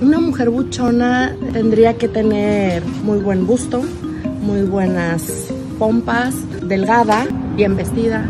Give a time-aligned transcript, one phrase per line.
[0.00, 3.82] Una mujer buchona tendría que tener muy buen busto,
[4.40, 6.34] muy buenas pompas,
[6.66, 8.26] delgada, bien vestida,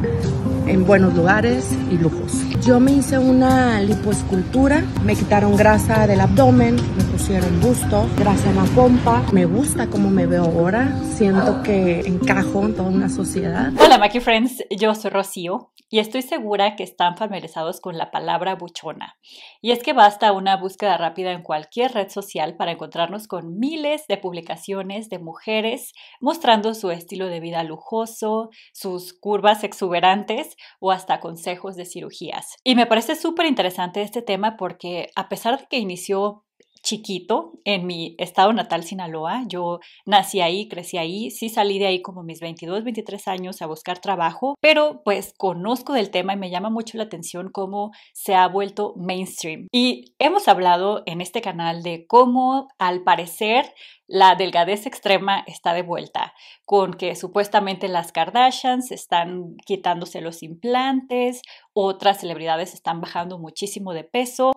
[0.67, 2.33] en buenos lugares y lujos.
[2.67, 8.57] Yo me hice una lipoescultura, me quitaron grasa del abdomen, me pusieron busto, grasa en
[8.57, 9.23] la pompa.
[9.33, 13.73] Me gusta cómo me veo ahora, siento que encajo en toda una sociedad.
[13.79, 18.55] Hola Maki Friends, yo soy Rocío y estoy segura que están familiarizados con la palabra
[18.55, 19.19] buchona.
[19.61, 24.07] Y es que basta una búsqueda rápida en cualquier red social para encontrarnos con miles
[24.07, 31.19] de publicaciones de mujeres mostrando su estilo de vida lujoso, sus curvas exuberantes o hasta
[31.19, 32.57] consejos de cirugías.
[32.63, 36.45] Y me parece súper interesante este tema porque a pesar de que inició
[36.83, 39.45] chiquito en mi estado natal Sinaloa.
[39.47, 43.67] Yo nací ahí, crecí ahí, sí salí de ahí como mis 22, 23 años a
[43.67, 48.35] buscar trabajo, pero pues conozco del tema y me llama mucho la atención cómo se
[48.35, 49.67] ha vuelto mainstream.
[49.73, 53.73] Y hemos hablado en este canal de cómo al parecer
[54.13, 56.35] la delgadez extrema está de vuelta,
[56.67, 64.03] con que supuestamente las Kardashians están quitándose los implantes, otras celebridades están bajando muchísimo de
[64.03, 64.51] peso,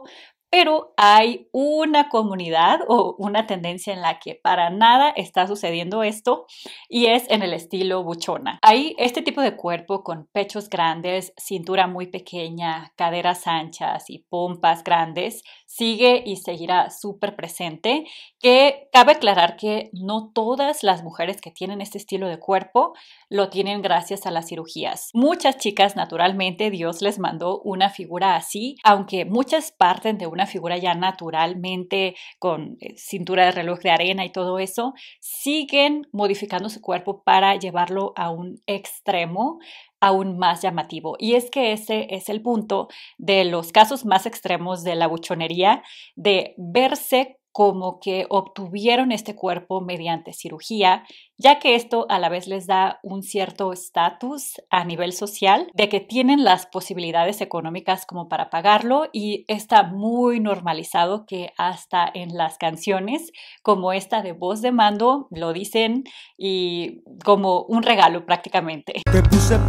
[0.54, 6.46] pero hay una comunidad o una tendencia en la que para nada está sucediendo esto
[6.88, 8.60] y es en el estilo buchona.
[8.62, 14.84] Hay este tipo de cuerpo con pechos grandes, cintura muy pequeña, caderas anchas y pompas
[14.84, 15.42] grandes
[15.76, 18.06] sigue y seguirá súper presente,
[18.40, 22.94] que cabe aclarar que no todas las mujeres que tienen este estilo de cuerpo
[23.30, 25.10] lo tienen gracias a las cirugías.
[25.14, 30.78] Muchas chicas naturalmente Dios les mandó una figura así, aunque muchas parten de una figura
[30.78, 36.82] ya naturalmente con eh, cintura de reloj de arena y todo eso, siguen modificando su
[36.82, 39.58] cuerpo para llevarlo a un extremo
[40.04, 41.16] aún más llamativo.
[41.18, 45.82] Y es que ese es el punto de los casos más extremos de la buchonería,
[46.16, 51.04] de verse como que obtuvieron este cuerpo mediante cirugía,
[51.38, 55.88] ya que esto a la vez les da un cierto estatus a nivel social de
[55.88, 62.36] que tienen las posibilidades económicas como para pagarlo y está muy normalizado que hasta en
[62.36, 63.32] las canciones
[63.62, 66.06] como esta de voz de mando lo dicen
[66.38, 69.04] y como un regalo prácticamente.
[69.12, 69.60] Te puse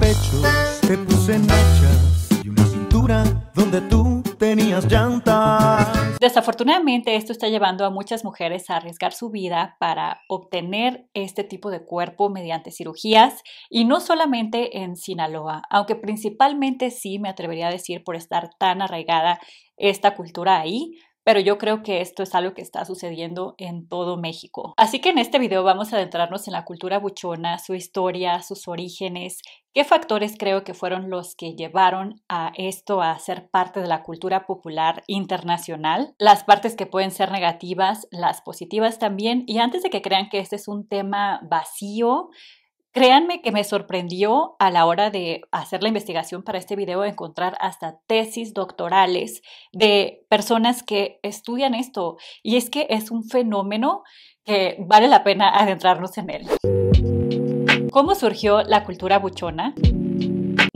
[0.86, 1.38] te puse
[3.54, 6.18] donde tú tenías llantas.
[6.18, 11.70] Desafortunadamente esto está llevando a muchas mujeres a arriesgar su vida para obtener este tipo
[11.70, 17.72] de cuerpo mediante cirugías y no solamente en Sinaloa, aunque principalmente sí me atrevería a
[17.72, 19.38] decir por estar tan arraigada
[19.76, 20.94] esta cultura ahí,
[21.24, 24.74] pero yo creo que esto es algo que está sucediendo en todo México.
[24.76, 28.68] Así que en este video vamos a adentrarnos en la cultura buchona, su historia, sus
[28.68, 29.40] orígenes,
[29.72, 34.02] qué factores creo que fueron los que llevaron a esto a ser parte de la
[34.02, 39.90] cultura popular internacional, las partes que pueden ser negativas, las positivas también, y antes de
[39.90, 42.28] que crean que este es un tema vacío,
[42.94, 47.56] Créanme que me sorprendió a la hora de hacer la investigación para este video encontrar
[47.58, 52.18] hasta tesis doctorales de personas que estudian esto.
[52.44, 54.04] Y es que es un fenómeno
[54.44, 57.90] que vale la pena adentrarnos en él.
[57.90, 59.74] ¿Cómo surgió la cultura buchona?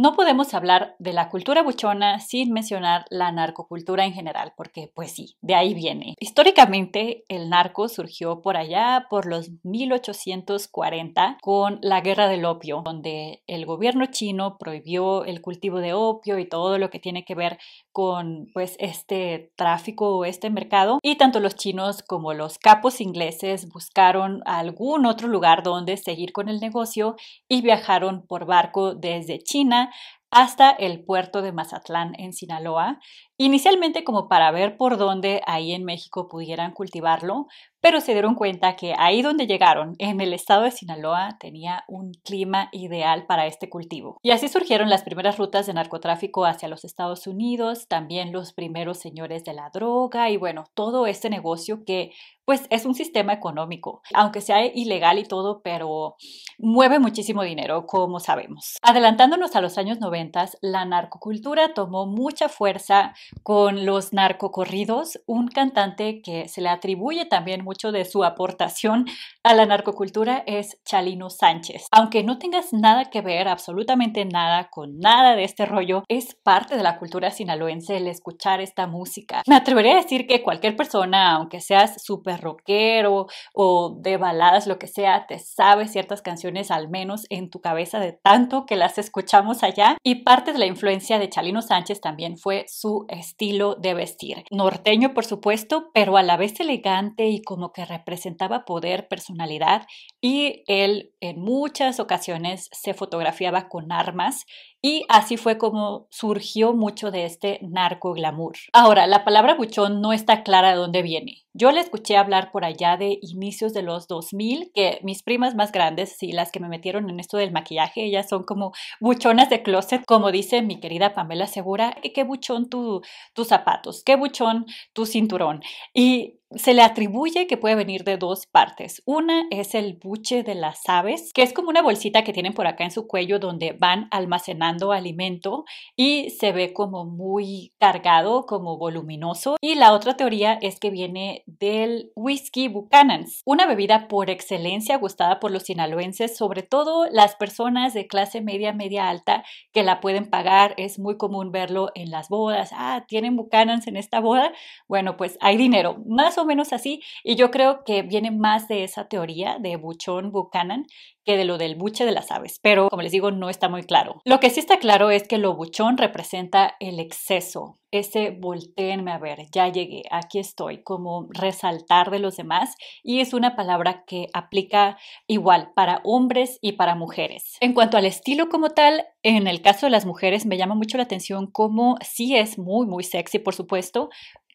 [0.01, 5.11] No podemos hablar de la cultura buchona sin mencionar la narcocultura en general, porque pues
[5.11, 6.15] sí, de ahí viene.
[6.21, 13.43] Históricamente el narco surgió por allá por los 1840 con la guerra del opio, donde
[13.49, 17.59] el gobierno chino prohibió el cultivo de opio y todo lo que tiene que ver
[17.91, 23.69] con pues este tráfico o este mercado y tanto los chinos como los capos ingleses
[23.69, 27.17] buscaron algún otro lugar donde seguir con el negocio
[27.49, 29.88] y viajaron por barco desde China
[30.31, 32.99] hasta el puerto de Mazatlán en Sinaloa,
[33.39, 37.47] inicialmente como para ver por dónde ahí en México pudieran cultivarlo,
[37.81, 42.13] pero se dieron cuenta que ahí donde llegaron, en el estado de Sinaloa, tenía un
[42.25, 44.19] clima ideal para este cultivo.
[44.23, 48.99] Y así surgieron las primeras rutas de narcotráfico hacia los Estados Unidos, también los primeros
[48.99, 52.11] señores de la droga y bueno, todo este negocio que
[52.45, 56.17] pues es un sistema económico, aunque sea ilegal y todo, pero
[56.57, 58.79] mueve muchísimo dinero, como sabemos.
[58.81, 66.21] Adelantándonos a los años 90, la narcocultura tomó mucha fuerza con los narcocorridos, un cantante
[66.23, 69.07] que se le atribuye también mucho de su aportación
[69.43, 71.87] a la narcocultura es Chalino Sánchez.
[71.91, 76.77] Aunque no tengas nada que ver, absolutamente nada con nada de este rollo, es parte
[76.77, 79.43] de la cultura sinaloense el escuchar esta música.
[79.47, 84.79] Me atrevería a decir que cualquier persona, aunque seas súper rockero o de baladas, lo
[84.79, 88.99] que sea, te sabe ciertas canciones al menos en tu cabeza de tanto que las
[88.99, 89.97] escuchamos allá.
[90.03, 94.45] Y parte de la influencia de Chalino Sánchez también fue su estilo de vestir.
[94.51, 99.87] Norteño, por supuesto, pero a la vez elegante y como que representaba poder, personalidad
[100.21, 104.45] y él en muchas ocasiones se fotografiaba con armas
[104.81, 108.57] y así fue como surgió mucho de este narco glamour.
[108.73, 111.43] Ahora, la palabra buchón no está clara de dónde viene.
[111.53, 115.73] Yo le escuché hablar por allá de inicios de los 2000, que mis primas más
[115.73, 119.63] grandes, sí, las que me metieron en esto del maquillaje, ellas son como buchonas de
[119.65, 123.01] closet, como dice mi querida Pamela Segura, qué buchón tu,
[123.35, 125.61] tus zapatos, qué buchón tu cinturón.
[125.93, 129.03] Y se le atribuye que puede venir de dos partes.
[129.05, 132.67] Una es el buche de las aves, que es como una bolsita que tienen por
[132.67, 135.65] acá en su cuello donde van almacenando alimento
[135.95, 139.57] y se ve como muy cargado, como voluminoso.
[139.61, 145.41] Y la otra teoría es que viene del whisky Buchanan's, una bebida por excelencia gustada
[145.41, 150.31] por los sinaloenses, sobre todo las personas de clase media, media alta que la pueden
[150.31, 150.75] pagar.
[150.79, 152.71] Es muy común verlo en las bodas.
[152.73, 154.53] Ah, tienen Buchanan's en esta boda.
[154.89, 155.99] Bueno, pues hay dinero.
[156.07, 157.03] Más o menos así.
[157.25, 160.87] Y yo creo que viene más de esa teoría de Buchón Buchanan
[161.29, 163.83] que de lo del buche de las aves, pero como les digo, no está muy
[163.83, 164.23] claro.
[164.25, 169.19] Lo que sí está claro es que lo buchón representa el exceso, ese volteenme a
[169.19, 174.29] ver, ya llegué, aquí estoy, como resaltar de los demás y es una palabra que
[174.33, 174.97] aplica
[175.27, 177.59] igual para hombres y para mujeres.
[177.61, 180.97] En cuanto al estilo como tal, en el caso de las mujeres me llama mucho
[180.97, 184.09] la atención como sí es muy, muy sexy, por supuesto,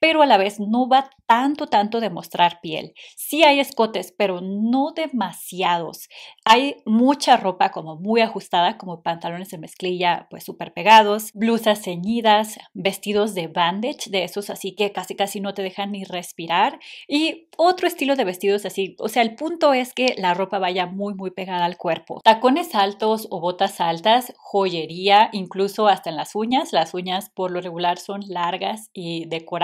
[0.04, 2.94] pero a la vez no va tanto, tanto de mostrar piel.
[3.16, 6.10] Sí hay escotes, pero no demasiados.
[6.44, 12.60] Hay mucha ropa como muy ajustada, como pantalones de mezclilla pues súper pegados, blusas ceñidas,
[12.74, 17.48] vestidos de bandage, de esos así que casi casi no te dejan ni respirar y
[17.58, 18.96] otro estilo de vestidos así.
[19.00, 22.20] O sea, el punto es que la ropa vaya muy, muy pegada al cuerpo.
[22.24, 26.74] Tacones altos o botas altas, joyería, incluso hasta en las uñas.
[26.74, 29.64] Las uñas por lo regular son largas y decoradas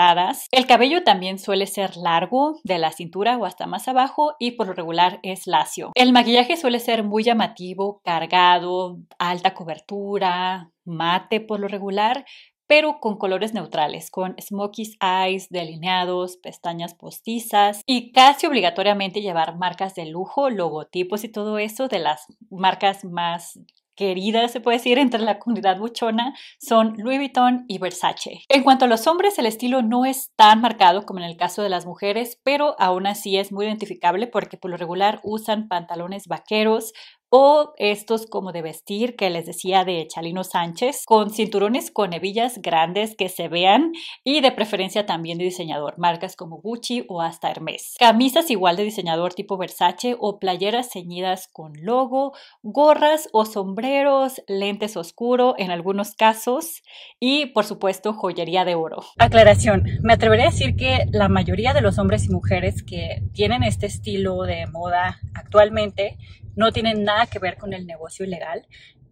[0.50, 4.66] el cabello también suele ser largo, de la cintura o hasta más abajo, y por
[4.66, 5.92] lo regular es lacio.
[5.94, 12.24] El maquillaje suele ser muy llamativo, cargado, alta cobertura, mate por lo regular,
[12.66, 19.96] pero con colores neutrales, con smoky eyes, delineados, pestañas postizas y casi obligatoriamente llevar marcas
[19.96, 23.58] de lujo, logotipos y todo eso de las marcas más
[24.00, 28.40] queridas, se puede decir, entre la comunidad buchona son Louis Vuitton y Versace.
[28.48, 31.62] En cuanto a los hombres, el estilo no es tan marcado como en el caso
[31.62, 36.28] de las mujeres, pero aún así es muy identificable porque por lo regular usan pantalones
[36.28, 36.94] vaqueros,
[37.30, 42.60] o estos como de vestir que les decía de Chalino Sánchez, con cinturones con hebillas
[42.60, 43.92] grandes que se vean
[44.24, 47.94] y de preferencia también de diseñador, marcas como Gucci o hasta Hermes.
[47.98, 52.32] Camisas igual de diseñador tipo Versace o playeras ceñidas con logo,
[52.62, 56.82] gorras o sombreros, lentes oscuro en algunos casos
[57.20, 59.04] y por supuesto joyería de oro.
[59.18, 63.62] Aclaración, me atrevería a decir que la mayoría de los hombres y mujeres que tienen
[63.62, 66.18] este estilo de moda actualmente
[66.56, 68.66] no tienen nada que ver con el negocio ilegal.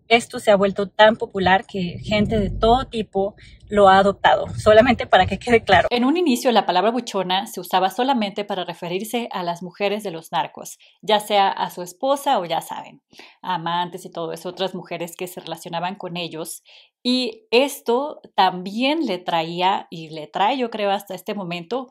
[0.08, 3.34] Esto se ha vuelto tan popular que gente de todo tipo
[3.68, 5.88] lo ha adoptado, solamente para que quede claro.
[5.90, 10.10] En un inicio la palabra buchona se usaba solamente para referirse a las mujeres de
[10.10, 13.02] los narcos, ya sea a su esposa o ya saben,
[13.42, 16.62] amantes y todo eso, otras mujeres que se relacionaban con ellos.
[17.02, 21.88] Y esto también le traía y le trae, yo creo, hasta este momento,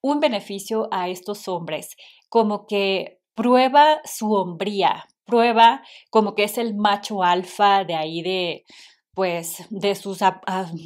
[0.00, 1.96] un beneficio a estos hombres,
[2.28, 5.80] como que prueba su hombría, prueba
[6.10, 8.64] como que es el macho alfa de ahí de
[9.14, 10.18] pues de sus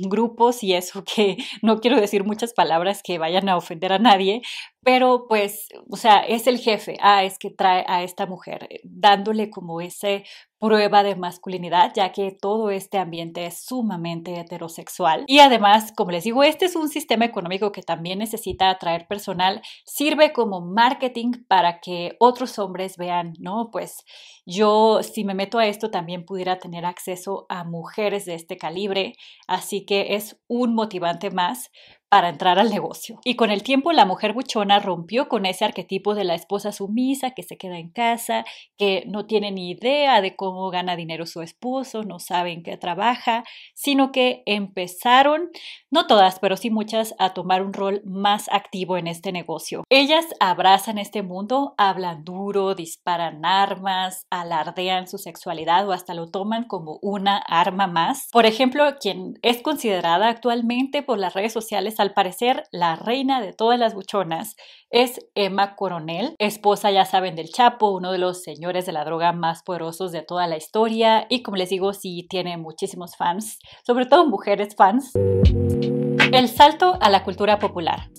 [0.08, 4.42] grupos y eso que no quiero decir muchas palabras que vayan a ofender a nadie,
[4.84, 8.80] pero pues, o sea, es el jefe, ah, es que trae a esta mujer, eh,
[8.84, 10.24] dándole como ese
[10.58, 15.24] prueba de masculinidad, ya que todo este ambiente es sumamente heterosexual.
[15.26, 19.60] Y además, como les digo, este es un sistema económico que también necesita atraer personal,
[19.84, 24.04] sirve como marketing para que otros hombres vean, no, pues
[24.46, 29.16] yo si me meto a esto también pudiera tener acceso a mujeres de este calibre,
[29.46, 31.70] así que es un motivante más
[32.14, 33.18] para entrar al negocio.
[33.25, 37.33] Y con el tiempo la mujer buchona rompió con ese arquetipo de la esposa sumisa
[37.33, 38.44] que se queda en casa,
[38.78, 42.76] que no tiene ni idea de cómo gana dinero su esposo, no sabe en qué
[42.76, 43.42] trabaja,
[43.75, 45.50] sino que empezaron,
[45.90, 49.83] no todas, pero sí muchas, a tomar un rol más activo en este negocio.
[49.90, 56.62] Ellas abrazan este mundo, hablan duro, disparan armas, alardean su sexualidad o hasta lo toman
[56.62, 58.28] como una arma más.
[58.30, 63.54] Por ejemplo, quien es considerada actualmente por las redes sociales al parecer la reina de
[63.54, 64.56] todas las buchonas
[64.90, 69.32] es Emma Coronel, esposa ya saben del Chapo, uno de los señores de la droga
[69.32, 74.04] más poderosos de toda la historia y como les digo, sí tiene muchísimos fans, sobre
[74.04, 75.12] todo mujeres fans.
[75.14, 78.11] El salto a la cultura popular.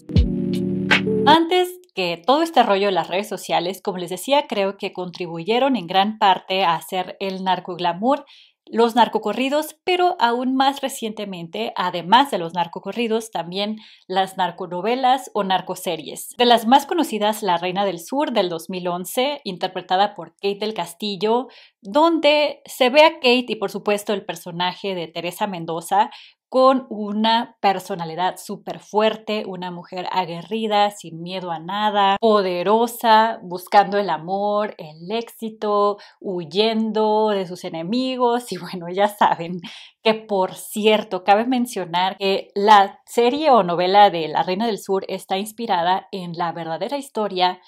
[1.27, 5.75] Antes que todo este rollo de las redes sociales, como les decía, creo que contribuyeron
[5.75, 8.25] en gran parte a hacer el narcoglamour
[8.67, 16.29] los narcocorridos, pero aún más recientemente, además de los narcocorridos, también las narconovelas o narcoseries.
[16.37, 21.47] De las más conocidas, La Reina del Sur del 2011, interpretada por Kate del Castillo,
[21.81, 26.09] donde se ve a Kate y por supuesto el personaje de Teresa Mendoza
[26.49, 34.09] con una personalidad súper fuerte, una mujer aguerrida, sin miedo a nada, poderosa, buscando el
[34.09, 38.45] amor, el éxito, huyendo de sus enemigos.
[38.55, 39.59] Y bueno, ya saben
[40.01, 45.03] que por cierto, cabe mencionar que la serie o novela de La Reina del Sur
[45.09, 47.59] está inspirada en la verdadera historia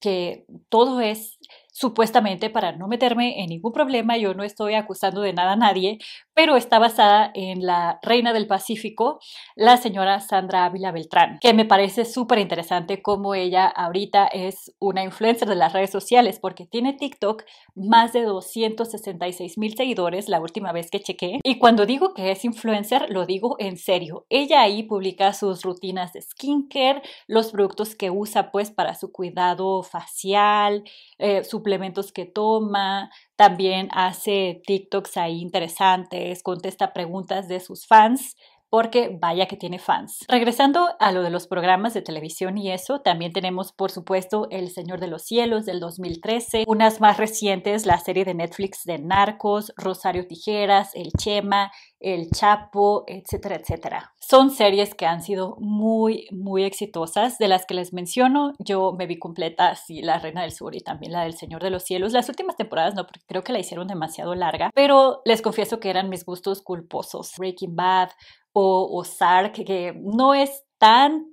[0.00, 1.38] que todo es
[1.72, 5.98] supuestamente para no meterme en ningún problema, yo no estoy acusando de nada a nadie,
[6.38, 9.18] pero está basada en la reina del Pacífico,
[9.56, 15.02] la señora Sandra Ávila Beltrán, que me parece súper interesante cómo ella ahorita es una
[15.02, 17.42] influencer de las redes sociales, porque tiene TikTok
[17.74, 21.40] más de 266 mil seguidores la última vez que chequé.
[21.42, 24.24] Y cuando digo que es influencer, lo digo en serio.
[24.28, 29.82] Ella ahí publica sus rutinas de skincare, los productos que usa pues para su cuidado
[29.82, 30.84] facial,
[31.18, 38.34] eh, su suplementos que toma, también hace TikToks ahí interesantes, contesta preguntas de sus fans
[38.70, 40.24] porque vaya que tiene fans.
[40.28, 44.70] Regresando a lo de los programas de televisión y eso, también tenemos por supuesto El
[44.70, 49.72] Señor de los Cielos del 2013, unas más recientes, la serie de Netflix de Narcos,
[49.76, 51.70] Rosario Tijeras, El Chema,
[52.00, 54.12] El Chapo, etcétera, etcétera.
[54.20, 57.38] Son series que han sido muy, muy exitosas.
[57.38, 60.80] De las que les menciono, yo me vi completa, sí, La Reina del Sur y
[60.80, 62.12] también la del Señor de los Cielos.
[62.12, 65.88] Las últimas temporadas no, porque creo que la hicieron demasiado larga, pero les confieso que
[65.88, 67.32] eran mis gustos culposos.
[67.38, 68.10] Breaking Bad,
[68.60, 71.26] o, Sark, que no es tan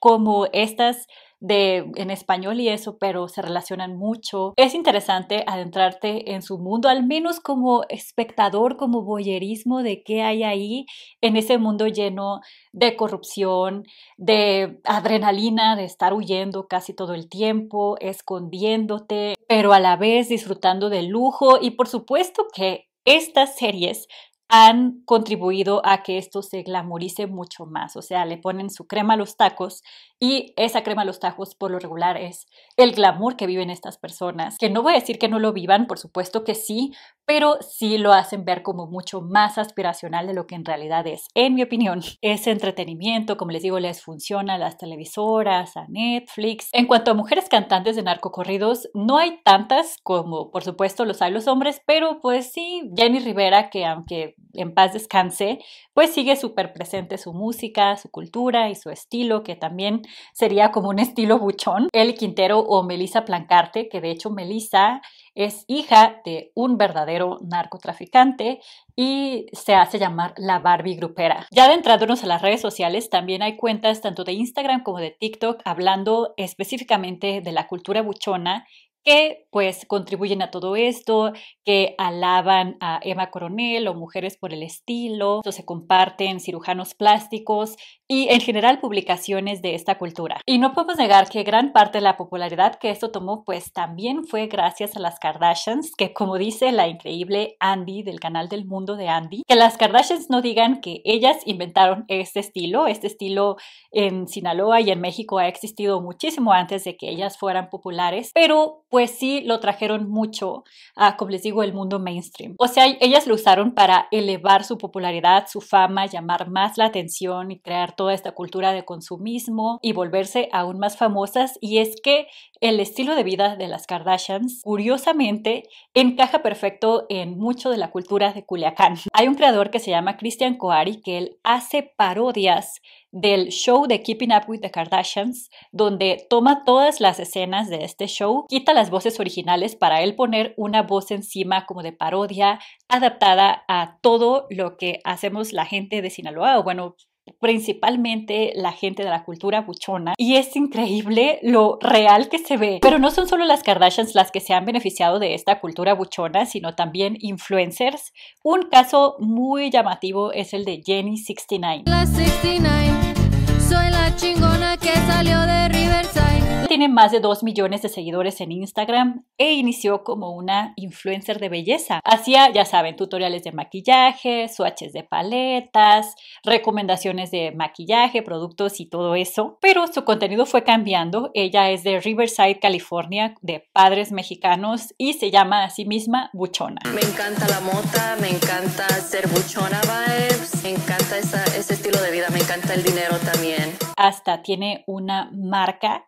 [0.00, 1.06] como estas
[1.40, 4.52] de en español y eso, pero se relacionan mucho.
[4.56, 10.42] Es interesante adentrarte en su mundo, al menos como espectador, como boyerismo de qué hay
[10.42, 10.84] ahí
[11.22, 12.40] en ese mundo lleno
[12.72, 13.84] de corrupción,
[14.18, 20.90] de adrenalina, de estar huyendo casi todo el tiempo, escondiéndote, pero a la vez disfrutando
[20.90, 24.06] del lujo y por supuesto que estas series
[24.50, 27.96] han contribuido a que esto se glamorice mucho más.
[27.96, 29.82] O sea, le ponen su crema a los tacos
[30.18, 33.96] y esa crema a los tacos por lo regular es el glamour que viven estas
[33.96, 34.58] personas.
[34.58, 36.92] Que no voy a decir que no lo vivan, por supuesto que sí,
[37.24, 41.28] pero sí lo hacen ver como mucho más aspiracional de lo que en realidad es.
[41.34, 46.68] En mi opinión, ese entretenimiento, como les digo, les funciona a las televisoras, a Netflix.
[46.72, 51.30] En cuanto a mujeres cantantes de narcocorridos, no hay tantas como por supuesto los hay
[51.30, 55.58] los hombres, pero pues sí, Jenny Rivera, que aunque en paz descanse,
[55.94, 60.88] pues sigue súper presente su música, su cultura y su estilo, que también sería como
[60.88, 61.88] un estilo buchón.
[61.92, 65.00] El Quintero o Melissa Plancarte, que de hecho Melissa
[65.34, 68.60] es hija de un verdadero narcotraficante
[68.96, 71.46] y se hace llamar la Barbie grupera.
[71.50, 75.62] Ya adentrándonos a las redes sociales, también hay cuentas tanto de Instagram como de TikTok
[75.64, 78.66] hablando específicamente de la cultura buchona
[79.04, 81.32] que pues contribuyen a todo esto,
[81.64, 87.76] que alaban a Emma Coronel o mujeres por el estilo, o se comparten cirujanos plásticos
[88.08, 90.40] y en general publicaciones de esta cultura.
[90.46, 94.24] Y no podemos negar que gran parte de la popularidad que esto tomó pues también
[94.24, 98.96] fue gracias a las Kardashians, que como dice la increíble Andy del canal del mundo
[98.96, 103.56] de Andy, que las Kardashians no digan que ellas inventaron este estilo, este estilo
[103.92, 108.84] en Sinaloa y en México ha existido muchísimo antes de que ellas fueran populares, pero
[108.90, 110.64] pues sí lo trajeron mucho
[110.96, 112.54] a, como les digo, el mundo mainstream.
[112.58, 117.50] O sea, ellas lo usaron para elevar su popularidad, su fama, llamar más la atención
[117.52, 121.56] y crear toda esta cultura de consumismo y volverse aún más famosas.
[121.60, 122.26] Y es que
[122.60, 128.32] el estilo de vida de las Kardashians, curiosamente, encaja perfecto en mucho de la cultura
[128.32, 128.96] de Culiacán.
[129.12, 132.80] Hay un creador que se llama Christian Coari que él hace parodias
[133.12, 138.06] del show de Keeping Up with the Kardashians, donde toma todas las escenas de este
[138.06, 143.64] show, quita las voces originales para él poner una voz encima como de parodia adaptada
[143.68, 146.96] a todo lo que hacemos la gente de Sinaloa, o bueno,
[147.38, 152.78] principalmente la gente de la cultura buchona y es increíble lo real que se ve.
[152.82, 156.46] Pero no son solo las Kardashians las que se han beneficiado de esta cultura buchona,
[156.46, 158.12] sino también influencers.
[158.42, 161.84] Un caso muy llamativo es el de Jenny 69.
[161.86, 163.14] La 69,
[163.60, 166.39] soy la chingona que salió de Riverside.
[166.70, 171.48] Tiene más de 2 millones de seguidores en Instagram e inició como una influencer de
[171.48, 171.98] belleza.
[172.04, 179.16] Hacía, ya saben, tutoriales de maquillaje, swatches de paletas, recomendaciones de maquillaje, productos y todo
[179.16, 181.32] eso, pero su contenido fue cambiando.
[181.34, 186.82] Ella es de Riverside, California, de padres mexicanos y se llama a sí misma Buchona.
[186.94, 192.28] Me encanta la mota, me encanta ser buchona vibes, me encanta ese estilo de vida,
[192.30, 193.76] me encanta el dinero también.
[193.96, 196.06] Hasta tiene una marca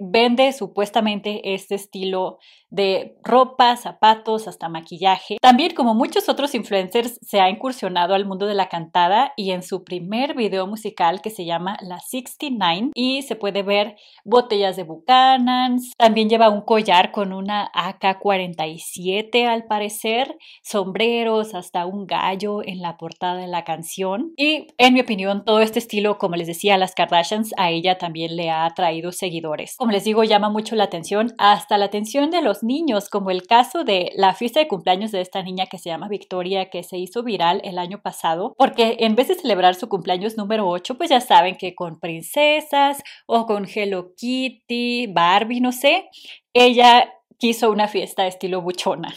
[0.00, 2.38] vende supuestamente este estilo
[2.72, 5.36] de ropa, zapatos, hasta maquillaje.
[5.42, 9.62] También, como muchos otros influencers, se ha incursionado al mundo de la cantada y en
[9.62, 14.84] su primer video musical que se llama La 69 y se puede ver botellas de
[14.84, 15.92] Buchanan's.
[15.98, 22.96] También lleva un collar con una AK-47 al parecer, sombreros, hasta un gallo en la
[22.96, 24.32] portada de la canción.
[24.38, 28.34] Y en mi opinión, todo este estilo, como les decía, las Kardashians, a ella también
[28.34, 29.61] le ha traído seguidores.
[29.76, 33.46] Como les digo, llama mucho la atención, hasta la atención de los niños, como el
[33.46, 36.98] caso de la fiesta de cumpleaños de esta niña que se llama Victoria, que se
[36.98, 41.10] hizo viral el año pasado, porque en vez de celebrar su cumpleaños número 8, pues
[41.10, 46.08] ya saben que con princesas o con Hello Kitty, Barbie, no sé,
[46.52, 49.12] ella quiso una fiesta estilo buchona.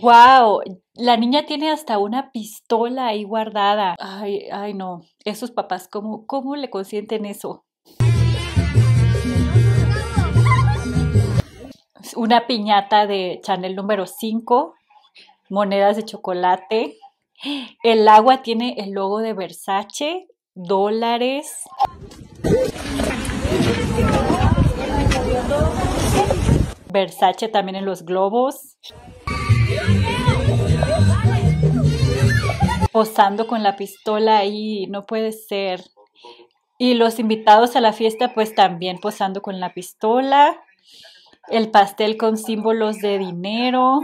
[0.00, 0.81] ¡Wow!
[0.94, 3.96] La niña tiene hasta una pistola ahí guardada.
[3.98, 5.00] Ay, ay, no.
[5.24, 7.64] Esos papás, ¿cómo, cómo le consienten eso?
[12.14, 14.74] Una piñata de Chanel número 5,
[15.48, 16.98] monedas de chocolate.
[17.82, 21.62] El agua tiene el logo de Versace, dólares.
[26.92, 28.76] Versace también en los globos.
[32.92, 35.82] Posando con la pistola ahí, no puede ser.
[36.78, 40.60] Y los invitados a la fiesta pues también posando con la pistola.
[41.48, 44.00] El pastel con símbolos de dinero.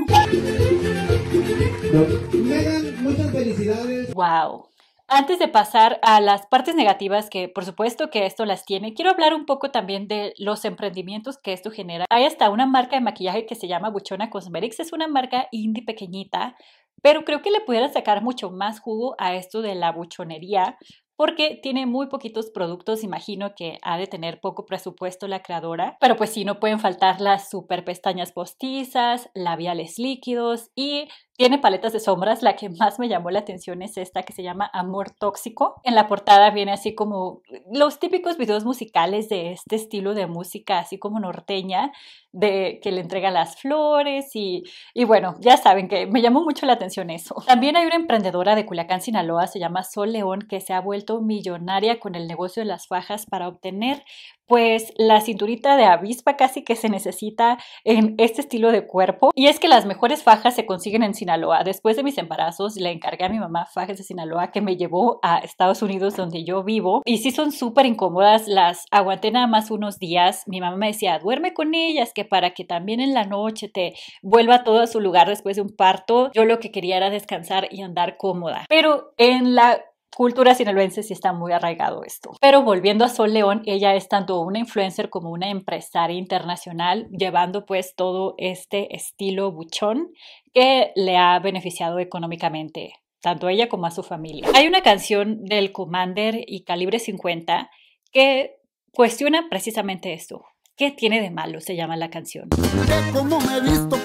[4.14, 4.68] Wow.
[5.10, 9.10] Antes de pasar a las partes negativas, que por supuesto que esto las tiene, quiero
[9.10, 12.04] hablar un poco también de los emprendimientos que esto genera.
[12.10, 15.82] Hay hasta una marca de maquillaje que se llama Buchona Cosmetics, es una marca indie
[15.82, 16.56] pequeñita,
[17.02, 20.76] pero creo que le pudieran sacar mucho más jugo a esto de la buchonería,
[21.16, 26.16] porque tiene muy poquitos productos, imagino que ha de tener poco presupuesto la creadora, pero
[26.16, 31.08] pues sí, no pueden faltar las super pestañas postizas, labiales líquidos y
[31.38, 34.42] tiene paletas de sombras, la que más me llamó la atención es esta que se
[34.42, 35.80] llama Amor Tóxico.
[35.84, 40.80] En la portada viene así como los típicos videos musicales de este estilo de música,
[40.80, 41.92] así como norteña,
[42.32, 46.66] de que le entrega las flores y, y bueno, ya saben que me llamó mucho
[46.66, 47.36] la atención eso.
[47.46, 51.20] También hay una emprendedora de Culiacán, Sinaloa, se llama Sol León, que se ha vuelto
[51.20, 54.02] millonaria con el negocio de las fajas para obtener
[54.48, 59.30] pues la cinturita de avispa casi que se necesita en este estilo de cuerpo.
[59.34, 61.62] Y es que las mejores fajas se consiguen en Sinaloa.
[61.64, 65.20] Después de mis embarazos le encargué a mi mamá fajas de Sinaloa que me llevó
[65.22, 67.02] a Estados Unidos donde yo vivo.
[67.04, 70.44] Y sí son súper incómodas, las aguanté nada más unos días.
[70.46, 73.94] Mi mamá me decía, duerme con ellas, que para que también en la noche te
[74.22, 76.30] vuelva todo a su lugar después de un parto.
[76.34, 78.64] Yo lo que quería era descansar y andar cómoda.
[78.68, 79.78] Pero en la
[80.16, 82.30] cultura sinaloense sí está muy arraigado esto.
[82.40, 87.66] Pero volviendo a Sol León, ella es tanto una influencer como una empresaria internacional, llevando
[87.66, 90.08] pues todo este estilo buchón
[90.52, 94.48] que le ha beneficiado económicamente tanto a ella como a su familia.
[94.54, 97.70] Hay una canción del Commander y Calibre 50
[98.12, 98.56] que
[98.92, 100.44] cuestiona precisamente esto.
[100.76, 101.60] ¿Qué tiene de malo?
[101.60, 102.48] Se llama la canción.
[102.56, 103.96] Me visto,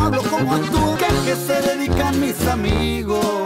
[0.00, 0.22] hablo
[1.34, 3.39] se dedican mis amigos.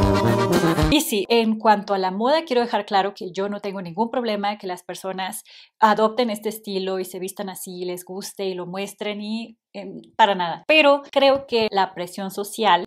[0.91, 4.11] Y sí, en cuanto a la moda, quiero dejar claro que yo no tengo ningún
[4.11, 5.43] problema que las personas
[5.81, 10.35] adopten este estilo y se vistan así, les guste y lo muestren y em, para
[10.35, 10.65] nada.
[10.69, 12.85] Pero creo que la presión social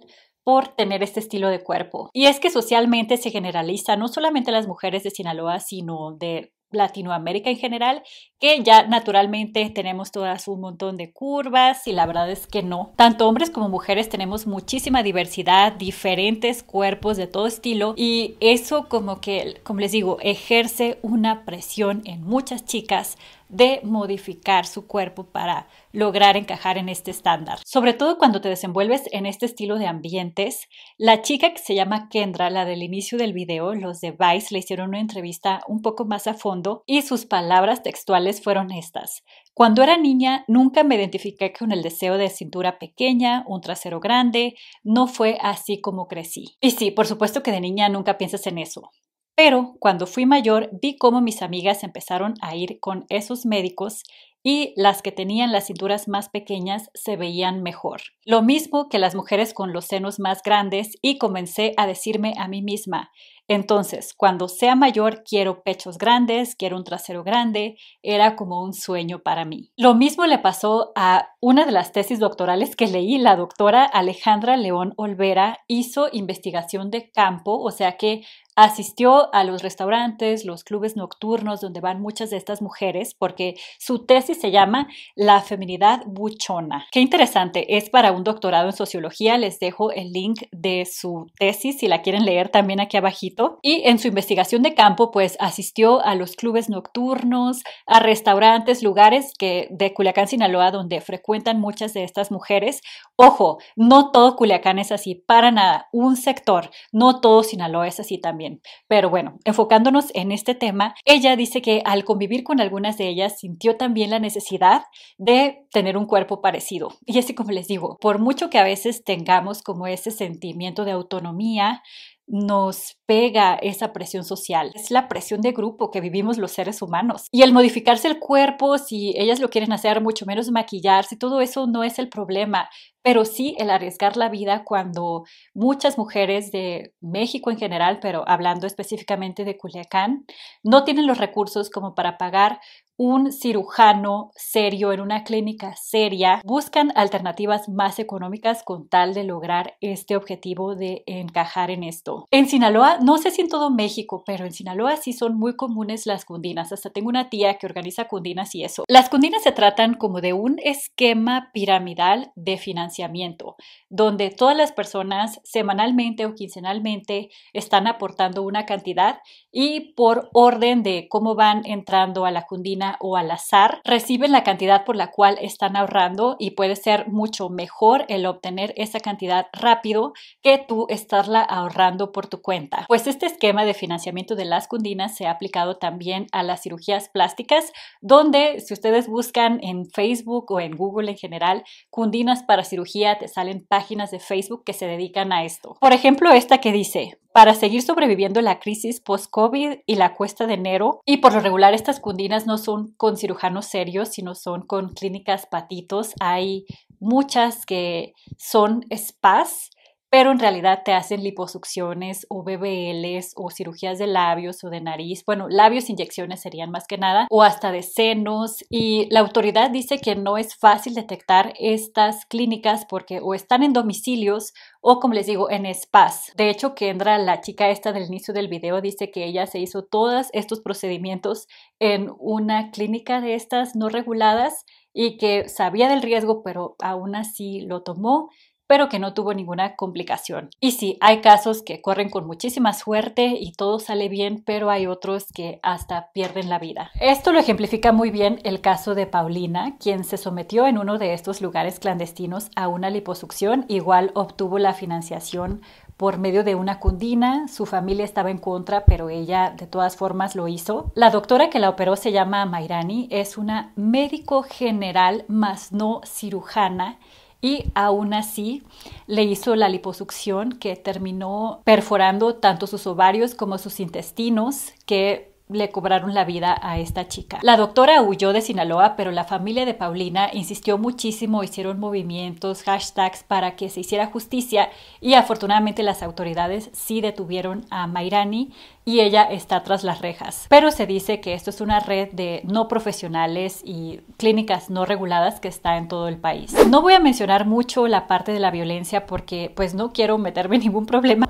[0.47, 2.09] por tener este estilo de cuerpo.
[2.13, 6.53] Y es que socialmente se generaliza no solamente a las mujeres de Sinaloa, sino de
[6.71, 8.03] Latinoamérica en general,
[8.39, 12.93] que ya naturalmente tenemos todas un montón de curvas y la verdad es que no.
[12.95, 19.21] Tanto hombres como mujeres tenemos muchísima diversidad, diferentes cuerpos de todo estilo y eso como
[19.21, 23.17] que, como les digo, ejerce una presión en muchas chicas
[23.49, 27.59] de modificar su cuerpo para lograr encajar en este estándar.
[27.65, 32.09] Sobre todo cuando te desenvuelves en este estilo de ambientes, la chica que se llama
[32.09, 36.05] Kendra, la del inicio del video, los de Vice le hicieron una entrevista un poco
[36.05, 39.23] más a fondo y sus palabras textuales fueron estas.
[39.53, 44.55] Cuando era niña nunca me identifiqué con el deseo de cintura pequeña, un trasero grande,
[44.83, 46.57] no fue así como crecí.
[46.61, 48.91] Y sí, por supuesto que de niña nunca piensas en eso.
[49.37, 54.01] Pero cuando fui mayor vi cómo mis amigas empezaron a ir con esos médicos
[54.41, 58.01] y las que tenían las cinturas más pequeñas se veían mejor.
[58.25, 62.47] Lo mismo que las mujeres con los senos más grandes y comencé a decirme a
[62.47, 63.11] mí misma,
[63.49, 69.19] entonces, cuando sea mayor, quiero pechos grandes, quiero un trasero grande, era como un sueño
[69.23, 69.71] para mí.
[69.77, 74.57] Lo mismo le pasó a una de las tesis doctorales que leí, la doctora Alejandra
[74.57, 78.23] León Olvera hizo investigación de campo, o sea que
[78.57, 84.05] asistió a los restaurantes, los clubes nocturnos donde van muchas de estas mujeres, porque su
[84.07, 86.87] tesis se llama La feminidad buchona.
[86.91, 91.77] Qué interesante, es para un doctorado en sociología, les dejo el link de su tesis
[91.77, 93.59] si la quieren leer también aquí abajito.
[93.61, 99.33] Y en su investigación de campo, pues asistió a los clubes nocturnos, a restaurantes, lugares
[99.37, 102.81] que de Culiacán, Sinaloa, donde frecuentan muchas de estas mujeres.
[103.17, 108.17] Ojo, no todo Culiacán es así, para nada, un sector, no todo Sinaloa es así
[108.17, 108.46] también.
[108.87, 113.39] Pero bueno, enfocándonos en este tema, ella dice que al convivir con algunas de ellas
[113.39, 114.83] sintió también la necesidad
[115.17, 116.89] de tener un cuerpo parecido.
[117.05, 120.91] Y así como les digo, por mucho que a veces tengamos como ese sentimiento de
[120.91, 121.81] autonomía,
[122.27, 124.71] nos pega esa presión social.
[124.75, 127.27] Es la presión de grupo que vivimos los seres humanos.
[127.31, 131.67] Y el modificarse el cuerpo, si ellas lo quieren hacer, mucho menos maquillarse, todo eso
[131.67, 132.69] no es el problema
[133.07, 138.67] pero sí el arriesgar la vida cuando muchas mujeres de México en general, pero hablando
[138.67, 140.25] específicamente de Culiacán,
[140.61, 142.59] no tienen los recursos como para pagar
[142.97, 149.75] un cirujano serio en una clínica seria, buscan alternativas más económicas con tal de lograr
[149.81, 152.25] este objetivo de encajar en esto.
[152.31, 156.07] En Sinaloa, no sé si en todo México, pero en Sinaloa sí son muy comunes
[156.07, 156.73] las cundinas.
[156.73, 158.83] Hasta tengo una tía que organiza cundinas y eso.
[158.87, 163.57] Las cundinas se tratan como de un esquema piramidal de financiamiento,
[163.89, 169.19] donde todas las personas semanalmente o quincenalmente están aportando una cantidad
[169.51, 174.43] y por orden de cómo van entrando a la cundina o al azar, reciben la
[174.43, 179.47] cantidad por la cual están ahorrando y puede ser mucho mejor el obtener esa cantidad
[179.53, 182.85] rápido que tú estarla ahorrando por tu cuenta.
[182.87, 187.09] Pues este esquema de financiamiento de las cundinas se ha aplicado también a las cirugías
[187.09, 187.71] plásticas,
[188.01, 193.27] donde si ustedes buscan en Facebook o en Google en general, cundinas para cirugía, te
[193.27, 195.77] salen páginas de Facebook que se dedican a esto.
[195.79, 200.55] Por ejemplo, esta que dice, para seguir sobreviviendo la crisis post-COVID y la cuesta de
[200.55, 201.01] enero.
[201.05, 205.45] Y por lo regular estas cundinas no son con cirujanos serios, sino son con clínicas
[205.45, 206.13] patitos.
[206.19, 206.65] Hay
[206.99, 209.69] muchas que son spas
[210.17, 215.23] pero en realidad te hacen liposucciones o BBLs o cirugías de labios o de nariz.
[215.23, 218.65] Bueno, labios, inyecciones serían más que nada, o hasta de senos.
[218.67, 223.73] Y la autoridad dice que no es fácil detectar estas clínicas porque o están en
[223.73, 226.31] domicilios o como les digo, en spas.
[226.35, 229.83] De hecho, Kendra, la chica esta del inicio del video, dice que ella se hizo
[229.83, 236.41] todos estos procedimientos en una clínica de estas no reguladas y que sabía del riesgo,
[236.41, 238.29] pero aún así lo tomó
[238.67, 240.49] pero que no tuvo ninguna complicación.
[240.59, 244.87] Y sí, hay casos que corren con muchísima suerte y todo sale bien, pero hay
[244.87, 246.91] otros que hasta pierden la vida.
[246.99, 251.13] Esto lo ejemplifica muy bien el caso de Paulina, quien se sometió en uno de
[251.13, 255.61] estos lugares clandestinos a una liposucción, igual obtuvo la financiación
[255.97, 257.47] por medio de una cundina.
[257.47, 260.91] Su familia estaba en contra, pero ella de todas formas lo hizo.
[260.93, 266.99] La doctora que la operó se llama Mairani, es una médico general, más no cirujana
[267.41, 268.63] y aún así
[269.05, 275.69] le hizo la liposucción que terminó perforando tanto sus ovarios como sus intestinos que le
[275.69, 277.39] cobraron la vida a esta chica.
[277.41, 283.23] La doctora huyó de Sinaloa, pero la familia de Paulina insistió muchísimo, hicieron movimientos, hashtags
[283.23, 288.51] para que se hiciera justicia y afortunadamente las autoridades sí detuvieron a Mairani
[288.87, 290.45] y ella está tras las rejas.
[290.49, 295.41] Pero se dice que esto es una red de no profesionales y clínicas no reguladas
[295.41, 296.55] que está en todo el país.
[296.67, 300.55] No voy a mencionar mucho la parte de la violencia porque pues no quiero meterme
[300.55, 301.27] en ningún problema,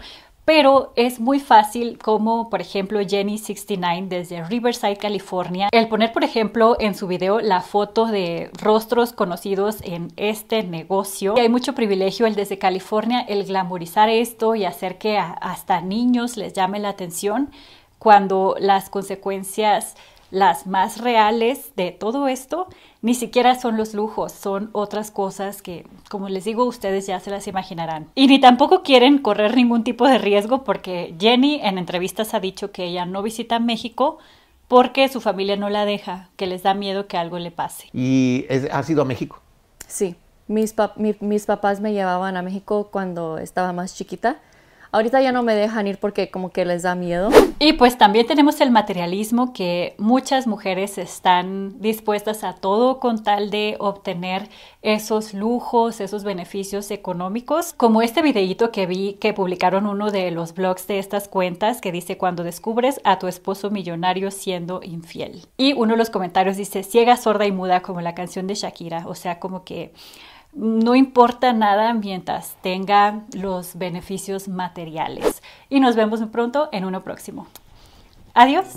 [0.48, 6.78] pero es muy fácil como por ejemplo Jenny69 desde Riverside, California, el poner por ejemplo
[6.80, 11.34] en su video la foto de rostros conocidos en este negocio.
[11.36, 16.38] Y hay mucho privilegio el desde California el glamorizar esto y hacer que hasta niños
[16.38, 17.52] les llame la atención
[18.00, 19.98] cuando las consecuencias
[20.32, 22.68] las más reales de todo esto
[23.02, 27.30] ni siquiera son los lujos, son otras cosas que, como les digo, ustedes ya se
[27.30, 28.08] las imaginarán.
[28.16, 32.72] Y ni tampoco quieren correr ningún tipo de riesgo porque Jenny en entrevistas ha dicho
[32.72, 34.18] que ella no visita México
[34.68, 37.88] porque su familia no la deja, que les da miedo que algo le pase.
[37.94, 39.40] ¿Y es, has ido a México?
[39.88, 40.16] Sí,
[40.48, 40.76] mis,
[41.22, 44.40] mis papás me llevaban a México cuando estaba más chiquita
[44.98, 47.30] Ahorita ya no me dejan ir porque como que les da miedo.
[47.60, 53.52] Y pues también tenemos el materialismo que muchas mujeres están dispuestas a todo con tal
[53.52, 54.50] de obtener
[54.82, 60.56] esos lujos, esos beneficios económicos, como este videíto que vi que publicaron uno de los
[60.56, 65.46] blogs de estas cuentas que dice cuando descubres a tu esposo millonario siendo infiel.
[65.58, 69.04] Y uno de los comentarios dice ciega, sorda y muda como la canción de Shakira,
[69.06, 69.94] o sea, como que
[70.54, 75.42] no importa nada mientras tenga los beneficios materiales.
[75.70, 77.48] Y nos vemos muy pronto en uno próximo.
[78.34, 78.68] Adiós.